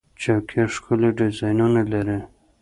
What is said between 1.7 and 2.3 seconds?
لري.